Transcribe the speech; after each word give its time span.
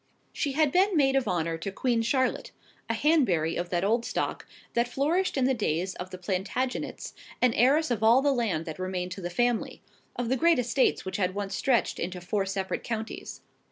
She 0.33 0.53
had 0.53 0.71
been 0.71 0.97
maid 0.97 1.15
of 1.15 1.27
honour 1.27 1.59
to 1.59 1.71
Queen 1.71 2.01
Charlotte: 2.01 2.49
a 2.89 2.95
Hanbury 2.95 3.55
of 3.55 3.69
that 3.69 3.83
old 3.83 4.03
stock 4.03 4.47
that 4.73 4.87
flourished 4.87 5.37
in 5.37 5.45
the 5.45 5.53
days 5.53 5.93
of 5.93 6.09
the 6.09 6.17
Plantagenets, 6.17 7.13
and 7.39 7.53
heiress 7.53 7.91
of 7.91 8.01
all 8.01 8.23
the 8.23 8.33
land 8.33 8.65
that 8.65 8.79
remained 8.79 9.11
to 9.11 9.21
the 9.21 9.29
family, 9.29 9.79
of 10.15 10.27
the 10.29 10.37
great 10.37 10.57
estates 10.57 11.05
which 11.05 11.17
had 11.17 11.35
once 11.35 11.53
stretched 11.53 11.99
into 11.99 12.19
four 12.19 12.47
separate 12.47 12.83
counties. 12.83 13.41